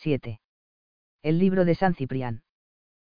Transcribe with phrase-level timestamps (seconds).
[0.00, 0.40] 7.
[1.22, 2.42] El libro de San Ciprián.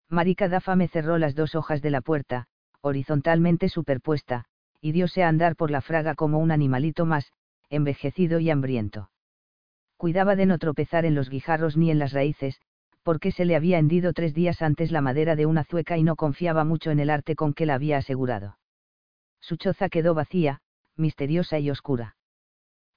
[0.07, 2.45] Marica Dáfame cerró las dos hojas de la puerta,
[2.79, 4.45] horizontalmente superpuesta,
[4.79, 7.33] y diose a andar por la fraga como un animalito más,
[7.69, 9.11] envejecido y hambriento.
[9.97, 12.61] Cuidaba de no tropezar en los guijarros ni en las raíces,
[13.03, 16.15] porque se le había hendido tres días antes la madera de una zueca y no
[16.15, 18.57] confiaba mucho en el arte con que la había asegurado.
[19.41, 20.61] Su choza quedó vacía,
[20.95, 22.15] misteriosa y oscura.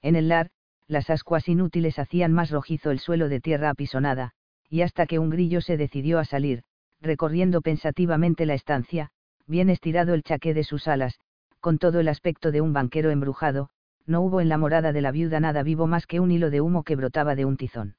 [0.01, 0.51] En el lar,
[0.87, 4.31] las ascuas inútiles hacían más rojizo el suelo de tierra apisonada,
[4.69, 6.63] y hasta que un grillo se decidió a salir,
[7.01, 9.09] recorriendo pensativamente la estancia,
[9.45, 11.19] bien estirado el chaqué de sus alas,
[11.59, 13.69] con todo el aspecto de un banquero embrujado,
[14.05, 16.61] no hubo en la morada de la viuda nada vivo más que un hilo de
[16.61, 17.95] humo que brotaba de un tizón.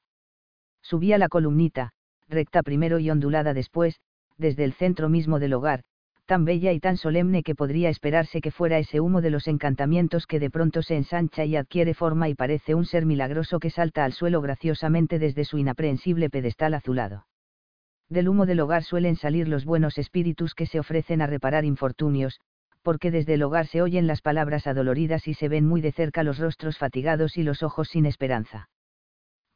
[0.81, 1.93] Subía la columnita,
[2.29, 3.99] recta primero y ondulada después,
[4.37, 5.83] desde el centro mismo del hogar,
[6.25, 10.25] tan bella y tan solemne que podría esperarse que fuera ese humo de los encantamientos
[10.25, 14.03] que de pronto se ensancha y adquiere forma y parece un ser milagroso que salta
[14.03, 17.27] al suelo graciosamente desde su inaprehensible pedestal azulado.
[18.09, 22.39] Del humo del hogar suelen salir los buenos espíritus que se ofrecen a reparar infortunios,
[22.81, 26.23] porque desde el hogar se oyen las palabras adoloridas y se ven muy de cerca
[26.23, 28.69] los rostros fatigados y los ojos sin esperanza.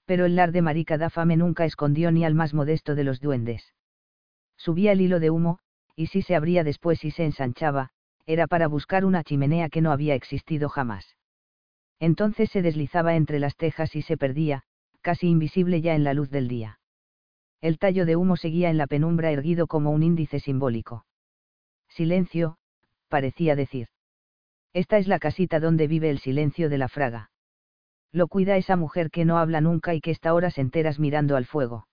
[0.05, 3.19] Pero el lar de Marica da fame nunca escondió ni al más modesto de los
[3.19, 3.75] duendes.
[4.57, 5.59] Subía el hilo de humo,
[5.99, 7.89] y si se abría después y se ensanchaba,
[8.25, 11.17] era para buscar una chimenea que no había existido jamás.
[11.99, 14.63] Entonces se deslizaba entre las tejas y se perdía,
[15.01, 16.79] casi invisible ya en la luz del día.
[17.59, 21.05] El tallo de humo seguía en la penumbra erguido como un índice simbólico.
[21.89, 22.55] Silencio,
[23.09, 23.89] parecía decir.
[24.71, 27.31] Esta es la casita donde vive el silencio de la fraga.
[28.13, 31.43] Lo cuida esa mujer que no habla nunca y que está horas enteras mirando al
[31.43, 31.87] fuego.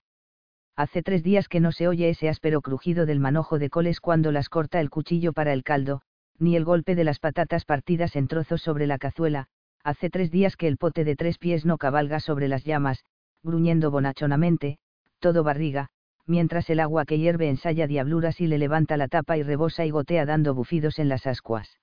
[0.76, 4.30] Hace tres días que no se oye ese áspero crujido del manojo de coles cuando
[4.30, 6.02] las corta el cuchillo para el caldo,
[6.38, 9.46] ni el golpe de las patatas partidas en trozos sobre la cazuela,
[9.82, 13.06] hace tres días que el pote de tres pies no cabalga sobre las llamas,
[13.42, 14.76] gruñendo bonachonamente,
[15.18, 15.88] todo barriga,
[16.26, 19.90] mientras el agua que hierve ensaya diabluras y le levanta la tapa y rebosa y
[19.90, 21.78] gotea dando bufidos en las ascuas.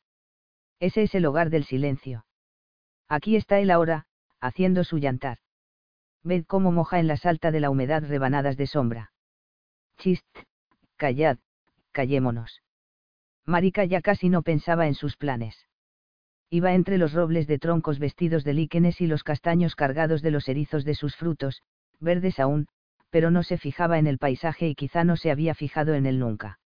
[0.80, 2.26] Ese es el hogar del silencio.
[3.08, 4.06] Aquí está él ahora,
[4.40, 5.40] haciendo su llantar
[6.24, 9.12] ved cómo moja en la salta de la humedad rebanadas de sombra.
[9.98, 10.26] Chist,
[10.96, 11.38] callad,
[11.92, 12.62] callémonos.
[13.46, 15.68] Marica ya casi no pensaba en sus planes.
[16.50, 20.48] Iba entre los robles de troncos vestidos de líquenes y los castaños cargados de los
[20.48, 21.62] erizos de sus frutos,
[22.00, 22.68] verdes aún,
[23.10, 26.20] pero no se fijaba en el paisaje y quizá no se había fijado en él
[26.20, 26.60] nunca.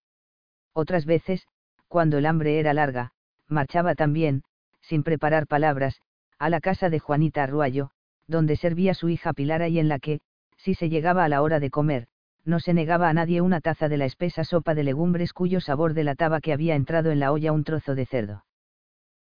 [0.74, 1.48] Otras veces,
[1.88, 3.12] cuando el hambre era larga,
[3.48, 4.44] marchaba también,
[4.82, 6.02] sin preparar palabras,
[6.38, 7.92] a la casa de Juanita Arruayo,
[8.28, 10.20] donde servía su hija Pilara y en la que,
[10.58, 12.08] si se llegaba a la hora de comer,
[12.46, 15.94] no se negaba a nadie una taza de la espesa sopa de legumbres cuyo sabor
[15.94, 18.46] delataba que había entrado en la olla un trozo de cerdo.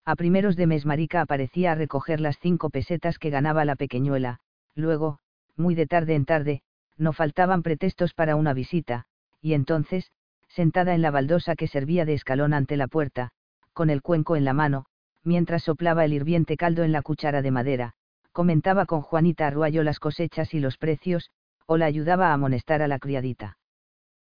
[0.05, 4.39] A primeros de mes Marica aparecía a recoger las cinco pesetas que ganaba la pequeñuela,
[4.75, 5.17] luego,
[5.55, 6.61] muy de tarde en tarde,
[6.97, 9.05] no faltaban pretextos para una visita,
[9.41, 10.11] y entonces,
[10.47, 13.31] sentada en la baldosa que servía de escalón ante la puerta,
[13.73, 14.85] con el cuenco en la mano,
[15.23, 17.95] mientras soplaba el hirviente caldo en la cuchara de madera,
[18.35, 21.31] comentaba con Juanita Arruayo las cosechas y los precios,
[21.67, 23.57] o la ayudaba a amonestar a la criadita.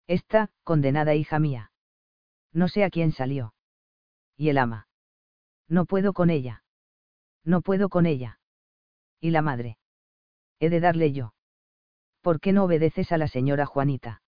[0.08, 1.72] Esta, condenada hija mía.
[2.52, 3.54] No sé a quién salió.
[4.36, 4.90] Y el ama.
[5.70, 6.66] No puedo con ella.
[7.46, 8.42] No puedo con ella.
[9.22, 9.78] ¿Y la madre?
[10.60, 11.34] He de darle yo.
[12.20, 14.22] ¿Por qué no obedeces a la señora Juanita?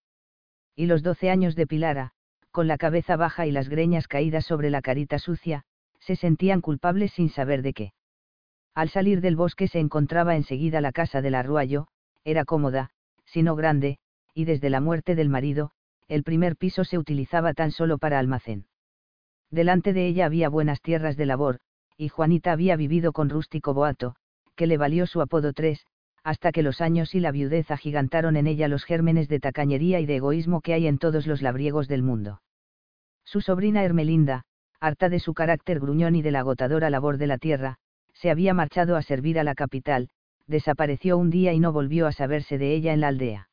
[0.74, 2.12] Y los doce años de Pilara,
[2.50, 5.66] con la cabeza baja y las greñas caídas sobre la carita sucia,
[6.00, 7.92] se sentían culpables sin saber de qué.
[8.76, 11.86] Al salir del bosque se encontraba enseguida la casa del arruayo,
[12.24, 12.90] era cómoda,
[13.24, 13.98] sino grande,
[14.34, 15.70] y desde la muerte del marido,
[16.08, 18.66] el primer piso se utilizaba tan solo para almacén.
[19.50, 21.58] Delante de ella había buenas tierras de labor,
[21.96, 24.14] y Juanita había vivido con rústico boato,
[24.56, 25.86] que le valió su apodo tres,
[26.22, 30.06] hasta que los años y la viudez agigantaron en ella los gérmenes de tacañería y
[30.06, 32.42] de egoísmo que hay en todos los labriegos del mundo.
[33.24, 34.42] Su sobrina Hermelinda,
[34.80, 37.78] harta de su carácter gruñón y de la agotadora labor de la tierra,
[38.20, 40.08] se había marchado a servir a la capital,
[40.46, 43.48] desapareció un día y no volvió a saberse de ella en la aldea.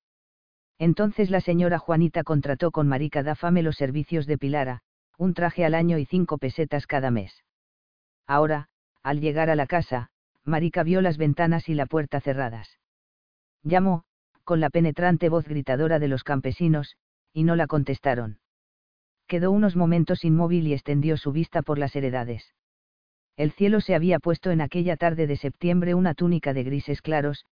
[0.80, 4.82] Entonces la señora Juanita contrató con Marica da Fame los servicios de Pilara,
[5.18, 7.44] un traje al año y cinco pesetas cada mes.
[8.26, 8.70] Ahora,
[9.02, 10.10] al llegar a la casa,
[10.46, 12.80] Marica vio las ventanas y la puerta cerradas.
[13.64, 14.04] Llamó,
[14.44, 16.98] con la penetrante voz gritadora de los campesinos,
[17.32, 18.40] y no la contestaron.
[19.28, 22.54] Quedó unos momentos inmóvil y extendió su vista por las heredades.
[23.36, 27.46] El cielo se había puesto en aquella tarde de septiembre una túnica de grises claros,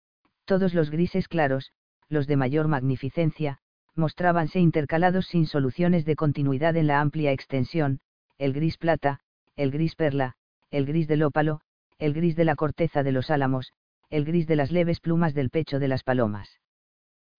[0.45, 1.71] todos los grises claros,
[2.07, 3.59] los de mayor magnificencia,
[3.95, 7.99] mostrábanse intercalados sin soluciones de continuidad en la amplia extensión,
[8.37, 9.21] el gris plata,
[9.55, 10.35] el gris perla,
[10.69, 11.61] el gris del ópalo,
[11.97, 13.73] el gris de la corteza de los álamos,
[14.09, 16.59] el gris de las leves plumas del pecho de las palomas.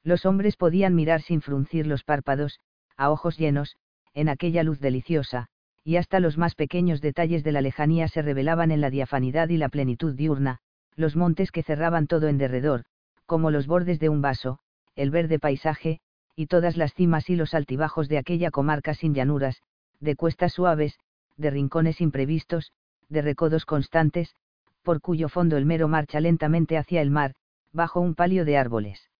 [0.03, 2.59] Los hombres podían mirar sin fruncir los párpados,
[2.97, 3.77] a ojos llenos,
[4.15, 5.49] en aquella luz deliciosa,
[5.85, 9.57] y hasta los más pequeños detalles de la lejanía se revelaban en la diafanidad y
[9.57, 10.59] la plenitud diurna,
[10.97, 12.85] los montes que cerraban todo en derredor,
[13.27, 14.59] como los bordes de un vaso,
[14.95, 16.01] el verde paisaje,
[16.37, 19.63] y todas las cimas y los altibajos de aquella comarca sin llanuras,
[20.01, 20.99] de cuestas suaves,
[21.37, 22.73] de rincones imprevistos,
[23.09, 24.35] de recodos constantes,
[24.83, 27.35] por cuyo fondo el mero marcha lentamente hacia el mar,
[27.73, 29.11] bajo un palio de árboles.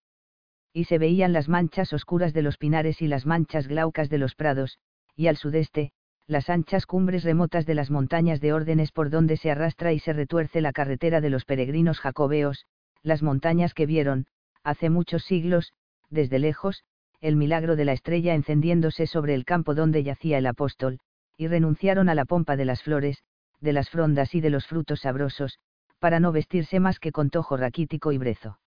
[0.73, 4.35] Y se veían las manchas oscuras de los pinares y las manchas glaucas de los
[4.35, 4.79] prados,
[5.15, 5.91] y al sudeste,
[6.27, 10.13] las anchas cumbres remotas de las montañas de órdenes por donde se arrastra y se
[10.13, 12.65] retuerce la carretera de los peregrinos jacobeos,
[13.01, 14.25] las montañas que vieron,
[14.63, 15.73] hace muchos siglos,
[16.09, 16.83] desde lejos,
[17.19, 20.99] el milagro de la estrella encendiéndose sobre el campo donde yacía el apóstol,
[21.37, 23.23] y renunciaron a la pompa de las flores,
[23.59, 25.59] de las frondas y de los frutos sabrosos,
[25.99, 28.59] para no vestirse más que con tojo raquítico y brezo.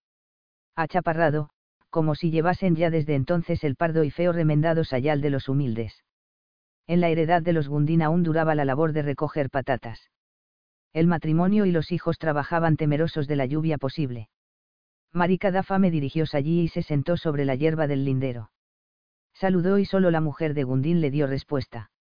[0.75, 1.49] Achaparrado,
[1.89, 6.03] como si llevasen ya desde entonces el pardo y feo remendado sayal de los humildes.
[6.87, 10.09] En la heredad de los Gundín aún duraba la labor de recoger patatas.
[10.93, 14.29] El matrimonio y los hijos trabajaban temerosos de la lluvia posible.
[15.11, 18.51] Marica Dafa me dirigióse allí y se sentó sobre la hierba del lindero.
[19.33, 21.91] Saludó y solo la mujer de Gundín le dio respuesta.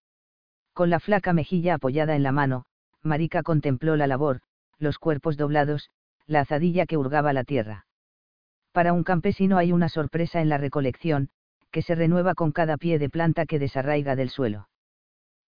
[0.72, 2.64] Con la flaca mejilla apoyada en la mano,
[3.02, 4.40] Marica contempló la labor,
[4.78, 5.90] los cuerpos doblados,
[6.26, 7.86] la azadilla que hurgaba la tierra.
[8.72, 11.30] Para un campesino hay una sorpresa en la recolección,
[11.72, 14.68] que se renueva con cada pie de planta que desarraiga del suelo.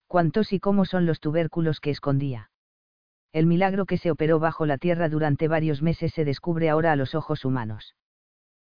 [0.09, 2.51] ¿Cuántos y cómo son los tubérculos que escondía?
[3.33, 6.97] el milagro que se operó bajo la tierra durante varios meses se descubre ahora a
[6.97, 7.95] los ojos humanos.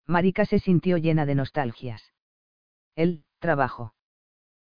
[0.06, 2.12] Marica se sintió llena de nostalgias.
[2.94, 3.94] El, trabajo.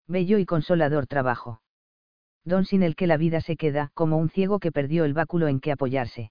[0.09, 1.61] Bello y consolador trabajo.
[2.45, 5.49] Don sin el que la vida se queda como un ciego que perdió el báculo
[5.49, 6.31] en que apoyarse.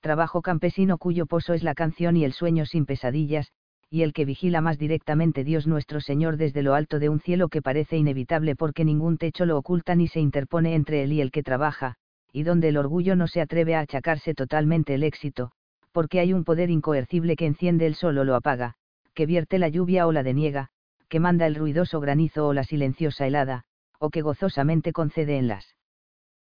[0.00, 3.52] Trabajo campesino cuyo pozo es la canción y el sueño sin pesadillas,
[3.90, 7.48] y el que vigila más directamente Dios nuestro Señor desde lo alto de un cielo
[7.48, 11.32] que parece inevitable porque ningún techo lo oculta ni se interpone entre él y el
[11.32, 11.96] que trabaja,
[12.32, 15.50] y donde el orgullo no se atreve a achacarse totalmente el éxito,
[15.90, 18.74] porque hay un poder incoercible que enciende el sol o lo apaga,
[19.12, 20.68] que vierte la lluvia o la deniega,
[21.08, 23.64] que manda el ruidoso granizo o la silenciosa helada,
[23.98, 25.74] o que gozosamente concede en las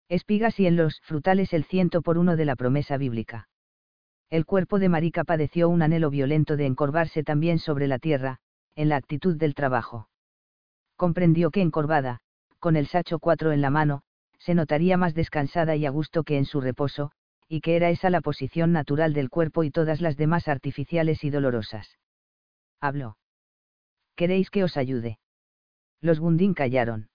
[0.09, 3.47] espigas y en los frutales el ciento por uno de la promesa bíblica.
[4.29, 8.37] El cuerpo de Marica padeció un anhelo violento de encorvarse también sobre la tierra,
[8.75, 10.07] en la actitud del trabajo.
[10.95, 12.19] Comprendió que encorvada,
[12.59, 14.03] con el sacho cuatro en la mano,
[14.37, 17.11] se notaría más descansada y a gusto que en su reposo,
[17.47, 21.31] y que era esa la posición natural del cuerpo y todas las demás artificiales y
[21.31, 21.97] dolorosas.
[22.79, 23.17] Habló.
[24.15, 25.17] ¿Queréis que os ayude?
[26.01, 27.09] Los Gundín callaron.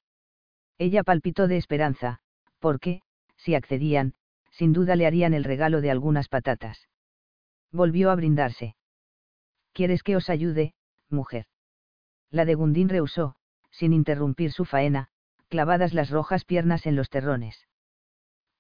[0.78, 2.19] Ella palpitó de esperanza,
[2.58, 3.02] porque,
[3.37, 4.14] si accedían,
[4.50, 6.88] sin duda le harían el regalo de algunas patatas.
[7.75, 8.76] Volvió a brindarse.
[9.73, 10.75] ¿Quieres que os ayude,
[11.11, 11.47] mujer?
[12.31, 13.35] La de Gundín rehusó,
[13.73, 15.09] sin interrumpir su faena,
[15.49, 17.67] clavadas las rojas piernas en los terrones.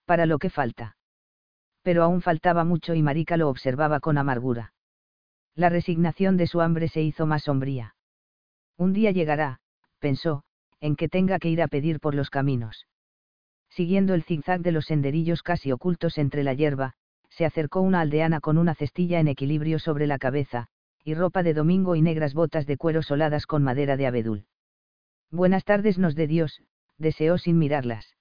[0.04, 0.96] Para lo que falta.
[1.82, 4.72] Pero aún faltaba mucho y Marica lo observaba con amargura.
[5.54, 7.94] La resignación de su hambre se hizo más sombría.
[8.76, 9.60] Un día llegará,
[10.00, 10.42] pensó,
[10.80, 12.88] en que tenga que ir a pedir por los caminos.
[13.70, 16.96] Siguiendo el zigzag de los senderillos casi ocultos entre la hierba,
[17.36, 20.68] se acercó una aldeana con una cestilla en equilibrio sobre la cabeza,
[21.04, 24.46] y ropa de domingo y negras botas de cuero soladas con madera de abedul.
[25.30, 26.62] Buenas tardes nos de Dios,
[26.96, 28.16] deseó sin mirarlas.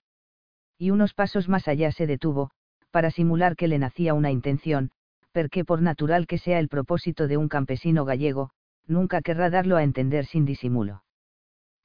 [0.80, 2.50] Y unos pasos más allá se detuvo,
[2.90, 4.92] para simular que le nacía una intención,
[5.32, 8.50] porque por natural que sea el propósito de un campesino gallego,
[8.88, 11.04] nunca querrá darlo a entender sin disimulo.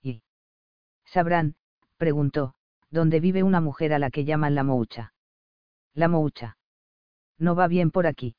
[0.02, 0.22] ¿Y?
[1.04, 1.56] ¿Sabrán?
[1.96, 2.54] preguntó,
[2.90, 5.12] dónde vive una mujer a la que llaman la moucha.
[5.94, 6.57] La moucha.
[7.38, 8.34] No va bien por aquí.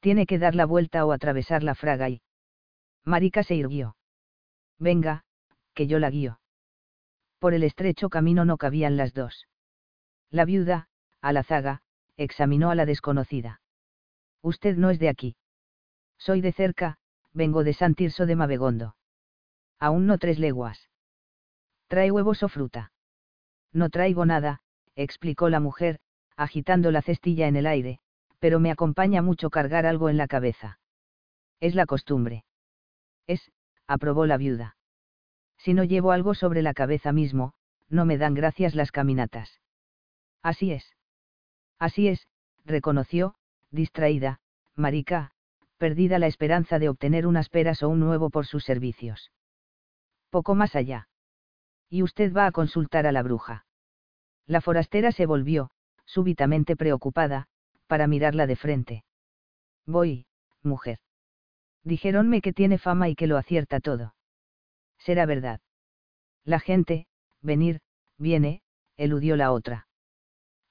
[0.00, 2.22] Tiene que dar la vuelta o atravesar la fraga y.
[3.04, 3.96] Marica se irguió.
[4.78, 5.24] Venga,
[5.74, 6.38] que yo la guío
[7.38, 9.46] por el estrecho camino no cabían las dos.
[10.30, 10.88] La viuda,
[11.20, 11.82] a la zaga,
[12.16, 13.60] examinó a la desconocida.
[14.42, 15.36] Usted no es de aquí.
[16.18, 16.98] Soy de cerca,
[17.32, 18.96] vengo de San Tirso de Mavegondo.
[19.78, 20.88] Aún no tres leguas.
[21.88, 22.92] ¿Trae huevos o fruta?
[23.72, 24.60] No traigo nada,
[24.96, 26.00] explicó la mujer,
[26.36, 28.00] agitando la cestilla en el aire,
[28.38, 30.78] pero me acompaña mucho cargar algo en la cabeza.
[31.60, 32.44] Es la costumbre.
[33.26, 33.50] Es,
[33.86, 34.76] aprobó la viuda
[35.58, 37.52] si no llevo algo sobre la cabeza mismo,
[37.88, 39.60] no me dan gracias las caminatas.
[40.42, 40.94] Así es.
[41.78, 42.28] Así es,
[42.64, 43.34] reconoció,
[43.70, 44.40] distraída,
[44.74, 45.32] Marica,
[45.78, 49.32] perdida la esperanza de obtener unas peras o un nuevo por sus servicios.
[50.30, 51.08] Poco más allá.
[51.88, 53.66] Y usted va a consultar a la bruja.
[54.46, 55.70] La forastera se volvió,
[56.04, 57.48] súbitamente preocupada,
[57.86, 59.04] para mirarla de frente.
[59.86, 60.26] Voy,
[60.62, 60.98] mujer.
[61.84, 64.14] Dijéronme que tiene fama y que lo acierta todo.
[64.98, 65.60] Será verdad.
[66.44, 67.06] La gente,
[67.42, 67.80] venir,
[68.18, 68.62] viene,
[68.96, 69.86] eludió la otra.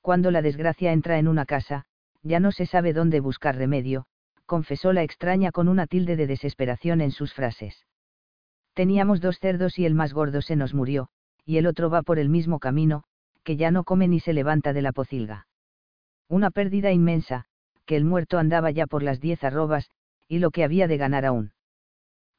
[0.02, 1.86] Cuando la desgracia entra en una casa,
[2.22, 4.06] ya no se sabe dónde buscar remedio,
[4.46, 7.86] confesó la extraña con una tilde de desesperación en sus frases.
[8.74, 11.10] Teníamos dos cerdos y el más gordo se nos murió,
[11.46, 13.04] y el otro va por el mismo camino,
[13.44, 15.48] que ya no come ni se levanta de la pocilga.
[16.28, 17.46] Una pérdida inmensa,
[17.86, 19.90] que el muerto andaba ya por las diez arrobas,
[20.28, 21.54] y lo que había de ganar aún.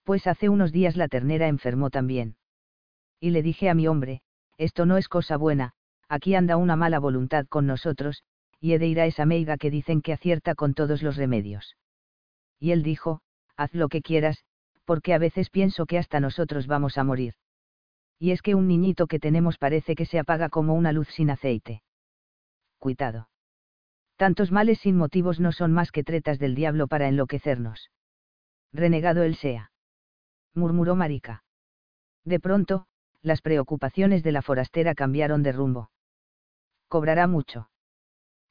[0.05, 2.37] Pues hace unos días la ternera enfermó también.
[3.21, 4.23] Y le dije a mi hombre,
[4.59, 5.73] esto no es cosa buena,
[6.09, 8.23] aquí anda una mala voluntad con nosotros,
[8.61, 11.77] y he de ir a esa meiga que dicen que acierta con todos los remedios.
[12.59, 13.21] Y él dijo,
[13.57, 14.45] haz lo que quieras,
[14.85, 17.35] porque a veces pienso que hasta nosotros vamos a morir.
[18.19, 21.31] Y es que un niñito que tenemos parece que se apaga como una luz sin
[21.31, 21.83] aceite.
[22.79, 23.29] Cuitado.
[24.17, 27.91] Tantos males sin motivos no son más que tretas del diablo para enloquecernos.
[28.73, 29.71] Renegado él sea.
[30.55, 31.45] Murmuró Marica.
[32.25, 32.87] De pronto,
[33.23, 35.91] las preocupaciones de la forastera cambiaron de rumbo.
[36.89, 37.69] ¿Cobrará mucho?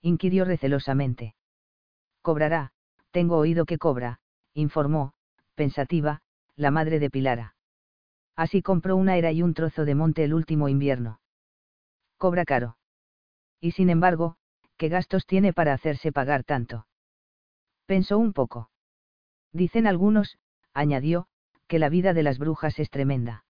[0.01, 1.35] inquirió recelosamente.
[2.21, 2.71] Cobrará,
[3.11, 4.19] tengo oído que cobra,
[4.53, 5.13] informó,
[5.55, 6.21] pensativa,
[6.55, 7.55] la madre de Pilara.
[8.35, 11.19] Así compró una era y un trozo de monte el último invierno.
[12.17, 12.77] Cobra caro.
[13.59, 14.37] Y sin embargo,
[14.77, 16.87] ¿qué gastos tiene para hacerse pagar tanto?
[17.85, 18.69] Pensó un poco.
[19.51, 20.37] Dicen algunos,
[20.73, 21.27] añadió,
[21.67, 23.45] que la vida de las brujas es tremenda.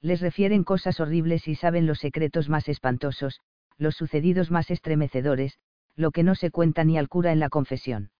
[0.00, 3.40] Les refieren cosas horribles y saben los secretos más espantosos,
[3.76, 5.58] los sucedidos más estremecedores,
[5.94, 8.10] lo que no se cuenta ni al cura en la confesión.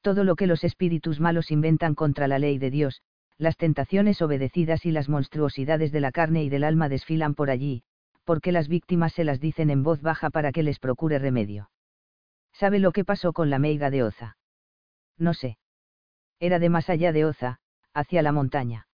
[0.00, 3.02] Todo lo que los espíritus malos inventan contra la ley de Dios,
[3.38, 7.82] las tentaciones obedecidas y las monstruosidades de la carne y del alma desfilan por allí,
[8.24, 11.70] porque las víctimas se las dicen en voz baja para que les procure remedio.
[12.52, 14.36] ¿Sabe lo que pasó con la meiga de Oza?
[15.18, 15.58] No sé.
[16.38, 17.58] Era de más allá de Oza,
[17.94, 18.86] hacia la montaña.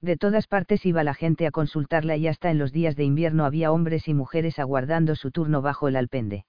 [0.00, 3.44] De todas partes iba la gente a consultarla y hasta en los días de invierno
[3.46, 6.44] había hombres y mujeres aguardando su turno bajo el alpende.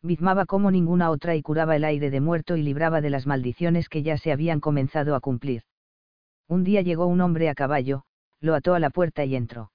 [0.00, 3.88] Bizmaba como ninguna otra y curaba el aire de muerto y libraba de las maldiciones
[3.88, 5.62] que ya se habían comenzado a cumplir.
[6.46, 8.04] Un día llegó un hombre a caballo,
[8.40, 9.72] lo ató a la puerta y entró.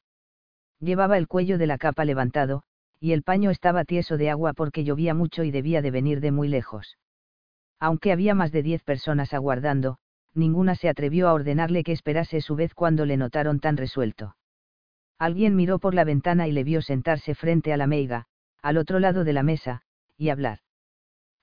[0.84, 2.63] Llevaba el cuello de la capa levantado,
[3.00, 6.32] y el paño estaba tieso de agua porque llovía mucho y debía de venir de
[6.32, 6.98] muy lejos.
[7.80, 9.98] Aunque había más de diez personas aguardando,
[10.34, 14.36] ninguna se atrevió a ordenarle que esperase su vez cuando le notaron tan resuelto.
[15.18, 18.25] Alguien miró por la ventana y le vio sentarse frente a la meiga,
[18.62, 19.84] al otro lado de la mesa,
[20.18, 20.60] y hablar.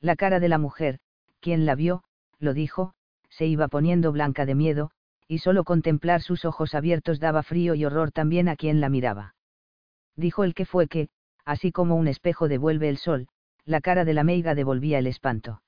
[0.02, 0.98] La cara de la mujer,
[1.40, 2.02] quien la vio,
[2.40, 2.92] lo dijo,
[3.30, 4.90] se iba poniendo blanca de miedo,
[5.30, 9.36] y solo contemplar sus ojos abiertos daba frío y horror también a quien la miraba.
[10.16, 11.08] Dijo el que fue que,
[11.44, 13.28] así como un espejo devuelve el sol,
[13.64, 15.62] la cara de la meiga devolvía el espanto.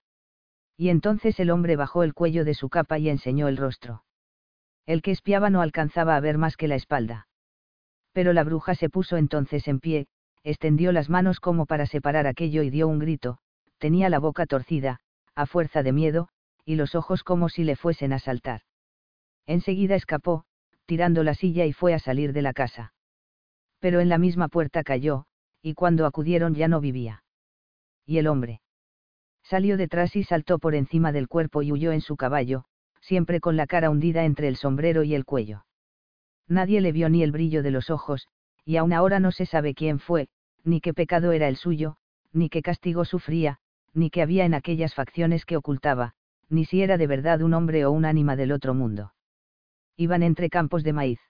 [0.77, 4.03] Y entonces el hombre bajó el cuello de su capa y enseñó el rostro.
[4.85, 7.29] El que espiaba no alcanzaba a ver más que la espalda.
[8.13, 10.09] Pero la bruja se puso entonces en pie,
[10.43, 13.39] extendió las manos como para separar aquello y dio un grito,
[13.79, 14.99] tenía la boca torcida,
[15.37, 16.31] a fuerza de miedo,
[16.65, 18.63] y los ojos como si le fuesen a saltar.
[19.47, 20.45] Enseguida escapó,
[20.87, 22.93] tirando la silla y fue a salir de la casa.
[23.81, 25.27] Pero en la misma puerta cayó,
[25.61, 27.25] y cuando acudieron ya no vivía.
[28.07, 28.61] ¿Y el hombre?
[29.43, 32.65] Salió detrás y saltó por encima del cuerpo y huyó en su caballo,
[33.01, 35.67] siempre con la cara hundida entre el sombrero y el cuello.
[36.47, 38.29] Nadie le vio ni el brillo de los ojos,
[38.65, 40.29] y aún ahora no se sabe quién fue,
[40.63, 41.97] ni qué pecado era el suyo,
[42.33, 43.59] ni qué castigo sufría,
[43.93, 46.15] ni qué había en aquellas facciones que ocultaba,
[46.49, 49.13] ni si era de verdad un hombre o un ánima del otro mundo
[50.03, 51.21] iban entre campos de maíz.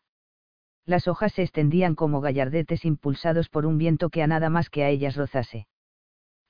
[0.85, 4.83] Las hojas se extendían como gallardetes impulsados por un viento que a nada más que
[4.83, 5.67] a ellas rozase.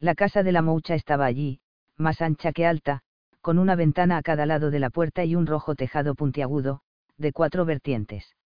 [0.00, 1.60] La casa de la moucha estaba allí,
[1.96, 3.02] más ancha que alta,
[3.40, 6.80] con una ventana a cada lado de la puerta y un rojo tejado puntiagudo,
[7.18, 8.36] de cuatro vertientes.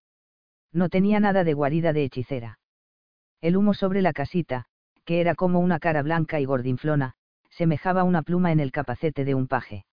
[0.72, 2.58] No tenía nada de guarida de hechicera.
[3.40, 4.64] El humo sobre la casita,
[5.04, 7.14] que era como una cara blanca y gordinflona,
[7.50, 9.84] semejaba una pluma en el capacete de un paje.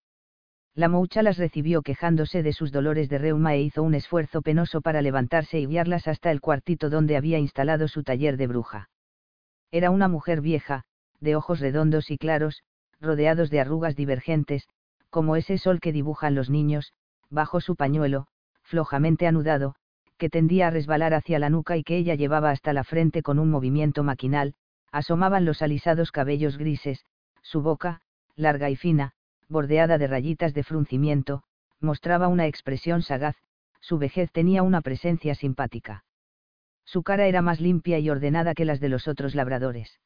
[0.75, 4.81] La moucha las recibió quejándose de sus dolores de reuma e hizo un esfuerzo penoso
[4.81, 8.89] para levantarse y guiarlas hasta el cuartito donde había instalado su taller de bruja.
[9.71, 10.85] Era una mujer vieja,
[11.19, 12.63] de ojos redondos y claros,
[12.99, 14.67] rodeados de arrugas divergentes,
[15.11, 16.93] como ese sol que dibujan los niños,
[17.29, 18.25] bajo su pañuelo,
[18.63, 19.75] flojamente anudado,
[20.17, 23.37] que tendía a resbalar hacia la nuca y que ella llevaba hasta la frente con
[23.37, 24.55] un movimiento maquinal,
[24.91, 27.05] asomaban los alisados cabellos grises,
[27.43, 28.01] su boca,
[28.35, 29.13] larga y fina,
[29.49, 31.43] bordeada de rayitas de fruncimiento,
[31.79, 33.35] mostraba una expresión sagaz,
[33.81, 36.05] su vejez tenía una presencia simpática.
[36.85, 39.99] Su cara era más limpia y ordenada que las de los otros labradores.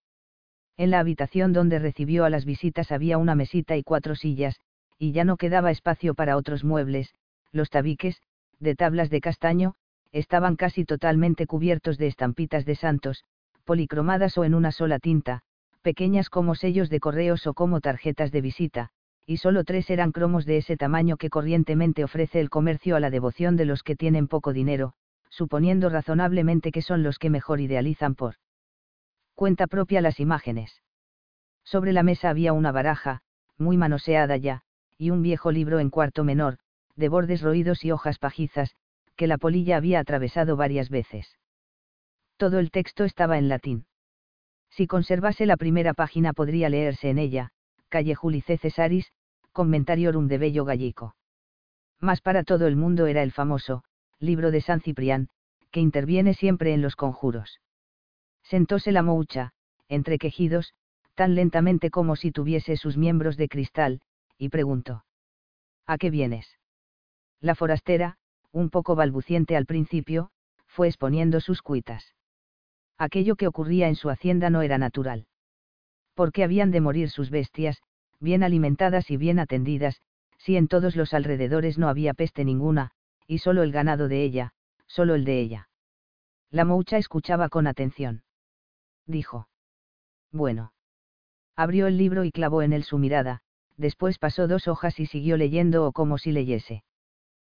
[0.77, 4.60] En la habitación donde recibió a las visitas había una mesita y cuatro sillas,
[5.00, 7.13] y ya no quedaba espacio para otros muebles,
[7.51, 8.22] los tabiques,
[8.60, 9.75] de tablas de castaño,
[10.12, 13.24] estaban casi totalmente cubiertos de estampitas de santos,
[13.65, 15.41] policromadas o en una sola tinta,
[15.82, 18.91] pequeñas como sellos de correos o como tarjetas de visita,
[19.29, 23.10] y solo tres eran cromos de ese tamaño que corrientemente ofrece el comercio a la
[23.10, 24.93] devoción de los que tienen poco dinero,
[25.29, 28.36] suponiendo razonablemente que son los que mejor idealizan por
[29.36, 30.81] cuenta propia las imágenes.
[31.65, 33.22] Sobre la mesa había una baraja,
[33.57, 34.62] muy manoseada ya,
[34.98, 36.57] y un viejo libro en cuarto menor,
[36.96, 38.75] de bordes roídos y hojas pajizas,
[39.17, 41.38] que la polilla había atravesado varias veces.
[42.38, 43.86] Todo el texto estaba en latín.
[44.69, 47.51] Si conservase la primera página podría leerse en ella,
[47.89, 49.12] calle Julice Cesaris,
[49.58, 51.16] Commentarium de Bello Gallico.
[52.00, 53.84] Más para todo el mundo era el famoso,
[54.20, 55.30] libro de San Ciprián,
[55.72, 57.60] que interviene siempre en los conjuros.
[58.44, 59.54] Sentóse la moucha,
[59.88, 60.76] entre quejidos,
[61.16, 64.02] tan lentamente como si tuviese sus miembros de cristal,
[64.38, 65.06] y preguntó.
[65.88, 66.60] ¿A qué vienes?
[67.42, 68.20] La forastera,
[68.52, 70.30] un poco balbuciente al principio,
[70.68, 72.14] fue exponiendo sus cuitas.
[73.00, 75.26] Aquello que ocurría en su hacienda no era natural.
[76.14, 77.82] Porque habían de morir sus bestias,
[78.20, 80.02] bien alimentadas y bien atendidas,
[80.38, 82.92] si en todos los alrededores no había peste ninguna,
[83.28, 84.54] y solo el ganado de ella,
[84.86, 85.70] solo el de ella.
[86.50, 88.24] La moucha escuchaba con atención.
[89.06, 89.50] Dijo.
[90.32, 90.74] Bueno.
[91.56, 93.42] Abrió el libro y clavó en él su mirada,
[93.78, 96.84] después pasó dos hojas y siguió leyendo o como si leyese.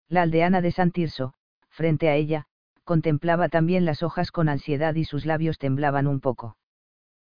[0.08, 1.34] La aldeana de San Tirso,
[1.68, 2.46] frente a ella,
[2.84, 6.56] contemplaba también las hojas con ansiedad y sus labios temblaban un poco.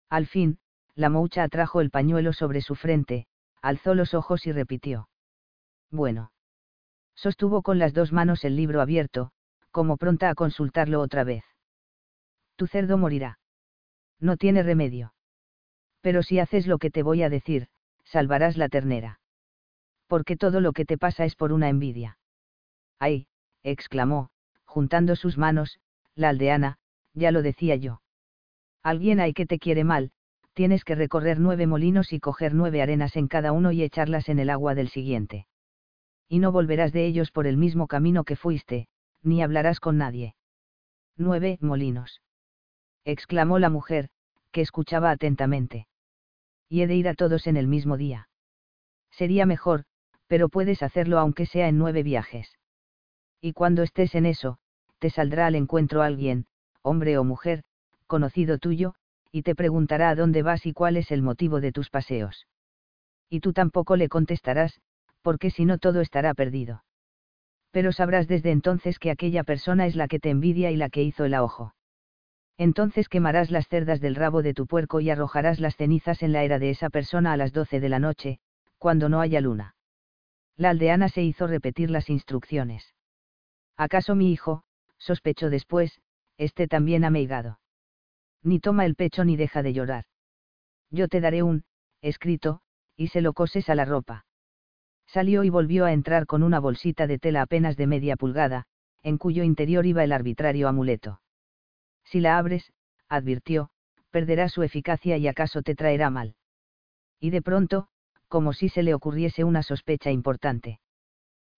[0.08, 0.58] Al fin,
[1.00, 3.26] la moucha atrajo el pañuelo sobre su frente,
[3.62, 5.08] alzó los ojos y repitió.
[5.90, 6.30] Bueno.
[7.14, 9.30] Sostuvo con las dos manos el libro abierto,
[9.70, 11.42] como pronta a consultarlo otra vez.
[12.56, 13.38] Tu cerdo morirá.
[14.18, 15.14] No tiene remedio.
[16.02, 17.68] Pero si haces lo que te voy a decir,
[18.04, 19.20] salvarás la ternera.
[20.06, 22.18] Porque todo lo que te pasa es por una envidia.
[22.98, 23.26] ¡Ay!
[23.62, 24.28] exclamó,
[24.66, 25.80] juntando sus manos,
[26.14, 26.76] la aldeana,
[27.14, 28.02] ya lo decía yo.
[28.82, 30.12] Alguien hay que te quiere mal,
[30.60, 34.38] tienes que recorrer nueve molinos y coger nueve arenas en cada uno y echarlas en
[34.38, 35.46] el agua del siguiente.
[36.28, 38.86] Y no volverás de ellos por el mismo camino que fuiste,
[39.22, 40.34] ni hablarás con nadie.
[41.16, 42.20] Nueve molinos.
[43.06, 44.10] exclamó la mujer,
[44.52, 45.86] que escuchaba atentamente
[46.68, 48.28] y he de ir a todos en el mismo día.
[49.10, 49.84] Sería mejor,
[50.26, 52.58] pero puedes hacerlo aunque sea en nueve viajes.
[53.40, 54.58] Y cuando estés en eso,
[54.98, 56.44] te saldrá al encuentro alguien,
[56.82, 57.62] hombre o mujer,
[58.06, 58.94] conocido tuyo,
[59.32, 62.46] y te preguntará a dónde vas y cuál es el motivo de tus paseos.
[63.28, 64.80] Y tú tampoco le contestarás,
[65.22, 66.84] porque si no todo estará perdido.
[67.70, 71.02] Pero sabrás desde entonces que aquella persona es la que te envidia y la que
[71.02, 71.74] hizo el ojo
[72.60, 76.44] entonces quemarás las cerdas del rabo de tu puerco y arrojarás las cenizas en la
[76.44, 78.38] era de esa persona a las doce de la noche,
[78.76, 79.76] cuando no haya luna.
[80.58, 82.94] La aldeana se hizo repetir las instrucciones.
[83.78, 84.62] ¿Acaso mi hijo,
[84.98, 86.02] sospechó después,
[86.36, 87.60] esté también ameigado?
[88.42, 90.04] Ni toma el pecho ni deja de llorar.
[90.90, 91.64] Yo te daré un,
[92.00, 92.60] escrito,
[92.96, 94.24] y se lo coses a la ropa.
[95.06, 98.66] Salió y volvió a entrar con una bolsita de tela apenas de media pulgada,
[99.02, 101.20] en cuyo interior iba el arbitrario amuleto.
[102.04, 102.72] Si la abres,
[103.08, 103.70] advirtió,
[104.10, 106.36] perderá su eficacia y acaso te traerá mal.
[107.18, 107.88] Y de pronto,
[108.28, 110.80] como si se le ocurriese una sospecha importante.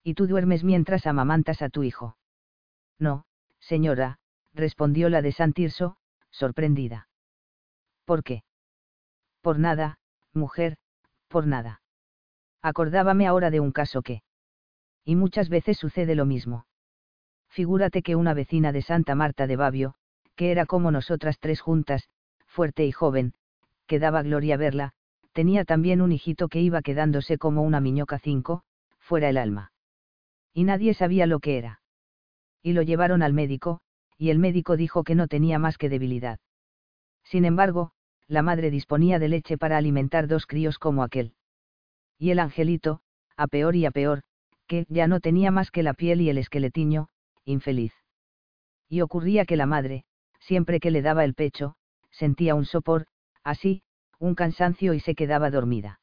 [0.03, 2.16] ¿Y tú duermes mientras amamantas a tu hijo?
[2.99, 3.27] No,
[3.61, 4.18] señora,
[4.55, 5.97] respondió la de Santirso,
[6.33, 7.09] sorprendida.
[8.05, 8.42] ¿Por qué?
[9.40, 9.99] Por nada,
[10.33, 10.77] mujer,
[11.29, 11.81] por nada.
[12.62, 14.23] Acordábame ahora de un caso que.
[15.05, 16.66] Y muchas veces sucede lo mismo.
[17.49, 19.95] Figúrate que una vecina de Santa Marta de Babio,
[20.37, 22.09] que era como nosotras tres juntas,
[22.47, 23.35] fuerte y joven,
[23.87, 24.92] que daba gloria verla,
[25.33, 28.62] tenía también un hijito que iba quedándose como una miñoca cinco,
[28.99, 29.73] fuera el alma.
[30.55, 31.81] Y nadie sabía lo que era.
[32.62, 33.81] Y lo llevaron al médico,
[34.23, 36.39] y el médico dijo que no tenía más que debilidad.
[37.25, 37.91] Sin embargo,
[38.29, 41.35] la madre disponía de leche para alimentar dos críos como aquel.
[42.21, 43.01] Y el angelito,
[43.37, 44.23] a peor y a peor,
[44.69, 47.09] que ya no tenía más que la piel y el esqueletiño,
[47.45, 47.95] infeliz.
[48.89, 50.05] Y ocurría que la madre,
[50.39, 51.75] siempre que le daba el pecho,
[52.13, 53.09] sentía un sopor,
[53.43, 53.83] así,
[54.21, 55.99] un cansancio y se quedaba dormida.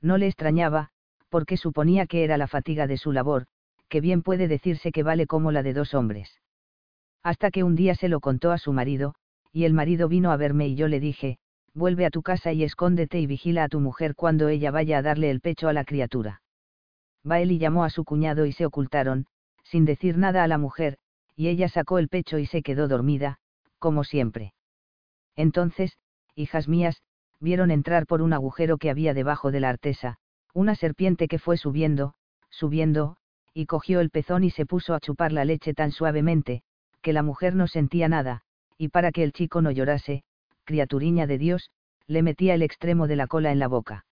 [0.00, 0.90] No le extrañaba,
[1.28, 3.46] porque suponía que era la fatiga de su labor,
[3.88, 6.38] que bien puede decirse que vale como la de dos hombres.
[7.22, 9.14] Hasta que un día se lo contó a su marido,
[9.52, 11.38] y el marido vino a verme y yo le dije,
[11.74, 15.02] vuelve a tu casa y escóndete y vigila a tu mujer cuando ella vaya a
[15.02, 16.42] darle el pecho a la criatura.
[17.24, 19.26] Y llamó a su cuñado y se ocultaron,
[19.62, 20.98] sin decir nada a la mujer,
[21.36, 23.38] y ella sacó el pecho y se quedó dormida,
[23.78, 24.52] como siempre.
[25.36, 25.96] Entonces,
[26.34, 27.02] hijas mías,
[27.40, 30.18] vieron entrar por un agujero que había debajo de la artesa,
[30.54, 32.14] Una serpiente que fue subiendo,
[32.50, 33.16] subiendo,
[33.54, 36.62] y cogió el pezón y se puso a chupar la leche tan suavemente,
[37.02, 38.42] que la mujer no sentía nada,
[38.78, 40.24] y para que el chico no llorase,
[40.64, 41.70] criaturiña de Dios,
[42.06, 44.06] le metía el extremo de la cola en la boca.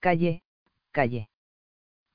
[0.00, 0.42] Calle,
[0.90, 1.28] calle.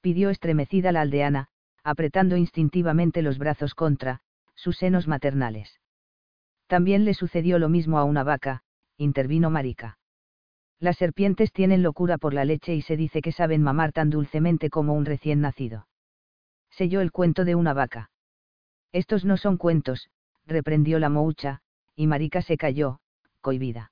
[0.02, 1.48] Pidió estremecida la aldeana,
[1.84, 4.22] apretando instintivamente los brazos contra,
[4.56, 5.80] sus senos maternales.
[6.68, 8.64] También le sucedió lo mismo a una vaca,
[8.98, 10.00] intervino Marica.
[10.80, 14.70] Las serpientes tienen locura por la leche y se dice que saben mamar tan dulcemente
[14.70, 15.88] como un recién nacido.
[16.70, 18.10] Selló el cuento de una vaca.
[18.96, 20.10] Estos no son cuentos,
[20.48, 21.60] reprendió la moucha,
[21.98, 23.00] y Marica se calló,
[23.42, 23.92] cohibida.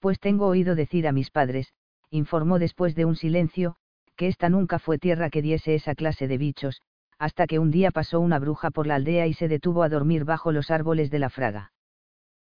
[0.00, 1.72] Pues tengo oído decir a mis padres,
[2.10, 3.76] informó después de un silencio,
[4.16, 6.82] que esta nunca fue tierra que diese esa clase de bichos,
[7.16, 10.24] hasta que un día pasó una bruja por la aldea y se detuvo a dormir
[10.24, 11.70] bajo los árboles de la fraga.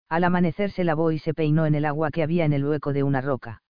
[0.08, 2.92] Al amanecer se lavó y se peinó en el agua que había en el hueco
[2.92, 3.64] de una roca.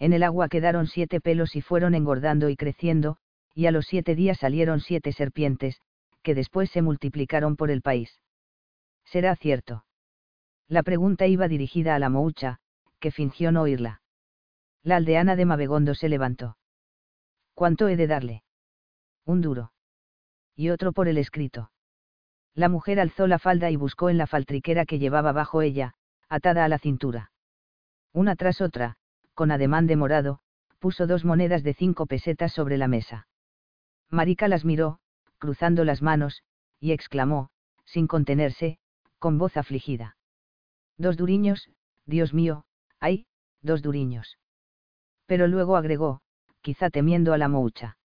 [0.00, 3.18] En el agua quedaron siete pelos y fueron engordando y creciendo,
[3.54, 5.80] y a los siete días salieron siete serpientes,
[6.22, 8.20] que después se multiplicaron por el país.
[9.04, 9.84] ¿Será cierto?
[10.68, 12.60] La pregunta iba dirigida a la moucha,
[13.00, 14.02] que fingió no oírla.
[14.82, 16.56] La aldeana de Mabegondo se levantó.
[17.54, 18.44] ¿Cuánto he de darle?
[19.24, 19.72] Un duro.
[20.54, 21.72] Y otro por el escrito.
[22.54, 25.94] La mujer alzó la falda y buscó en la faltriquera que llevaba bajo ella,
[26.28, 27.32] atada a la cintura.
[28.12, 28.96] Una tras otra,
[29.34, 30.40] con ademán de morado,
[30.78, 33.26] puso dos monedas de cinco pesetas sobre la mesa.
[34.08, 34.99] Marica las miró,
[35.40, 36.44] cruzando las manos,
[36.78, 37.50] y exclamó,
[37.84, 38.78] sin contenerse,
[39.18, 40.16] con voz afligida.
[40.96, 41.68] Dos duriños,
[42.06, 42.64] Dios mío,
[43.00, 43.26] ay,
[43.62, 44.38] dos duriños.
[45.26, 46.20] Pero luego agregó,
[46.60, 47.96] quizá temiendo a la moucha.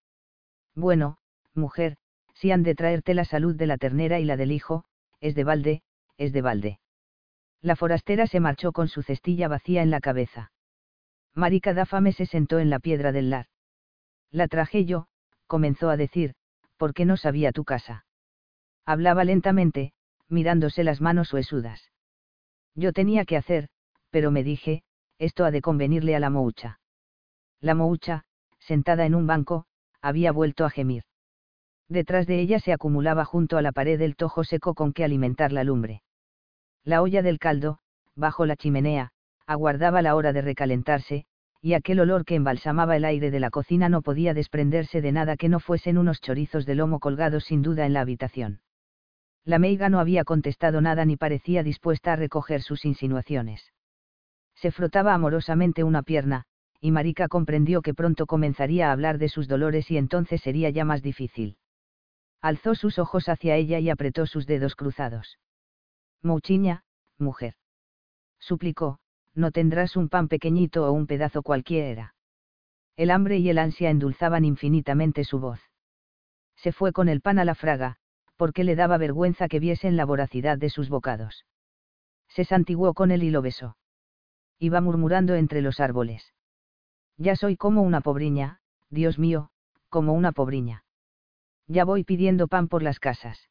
[0.74, 1.18] Bueno,
[1.54, 1.96] mujer,
[2.34, 4.84] si han de traerte la salud de la ternera y la del hijo,
[5.20, 5.82] es de balde,
[6.16, 6.80] es de balde.
[7.60, 10.52] La forastera se marchó con su cestilla vacía en la cabeza.
[11.34, 13.46] Marica Dáfame se sentó en la piedra del lar.
[14.30, 15.08] La traje yo,
[15.46, 16.34] comenzó a decir,
[16.76, 18.04] porque no sabía tu casa.
[18.84, 19.92] Hablaba lentamente,
[20.28, 21.90] mirándose las manos huesudas.
[22.74, 23.68] Yo tenía que hacer,
[24.10, 24.82] pero me dije,
[25.18, 26.80] esto ha de convenirle a la moucha.
[27.60, 28.24] La moucha,
[28.58, 29.66] sentada en un banco,
[30.00, 31.04] había vuelto a gemir.
[31.88, 35.52] Detrás de ella se acumulaba junto a la pared el tojo seco con que alimentar
[35.52, 36.02] la lumbre.
[36.84, 37.78] La olla del caldo,
[38.14, 39.12] bajo la chimenea,
[39.46, 41.26] aguardaba la hora de recalentarse,
[41.60, 45.36] y aquel olor que embalsamaba el aire de la cocina no podía desprenderse de nada
[45.36, 48.60] que no fuesen unos chorizos de lomo colgados sin duda en la habitación.
[49.44, 53.72] La meiga no había contestado nada ni parecía dispuesta a recoger sus insinuaciones.
[54.56, 56.44] Se frotaba amorosamente una pierna,
[56.80, 60.84] y Marica comprendió que pronto comenzaría a hablar de sus dolores y entonces sería ya
[60.84, 61.56] más difícil.
[62.40, 65.38] Alzó sus ojos hacia ella y apretó sus dedos cruzados.
[66.22, 66.84] Mouchiña,
[67.18, 67.54] mujer.
[68.38, 68.98] Suplicó,
[69.36, 72.14] no tendrás un pan pequeñito o un pedazo cualquiera.
[72.96, 75.60] El hambre y el ansia endulzaban infinitamente su voz.
[76.56, 77.98] Se fue con el pan a la fraga,
[78.36, 81.44] porque le daba vergüenza que viesen la voracidad de sus bocados.
[82.28, 83.76] Se santiguó con él y lo besó.
[84.58, 86.32] Iba murmurando entre los árboles.
[87.18, 89.50] Ya soy como una pobriña, Dios mío,
[89.90, 90.84] como una pobriña.
[91.66, 93.48] Ya voy pidiendo pan por las casas.